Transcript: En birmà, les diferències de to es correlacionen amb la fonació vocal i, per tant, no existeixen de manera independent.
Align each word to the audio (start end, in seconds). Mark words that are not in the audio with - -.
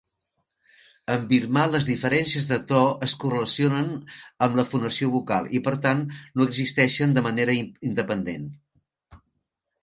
En 1.15 1.25
birmà, 1.33 1.65
les 1.73 1.87
diferències 1.89 2.47
de 2.51 2.57
to 2.71 2.79
es 3.07 3.13
correlacionen 3.23 3.91
amb 4.47 4.57
la 4.61 4.65
fonació 4.71 5.11
vocal 5.17 5.51
i, 5.59 5.63
per 5.69 5.75
tant, 5.85 6.03
no 6.41 6.49
existeixen 6.51 7.15
de 7.19 7.25
manera 7.29 7.57
independent. 7.61 8.51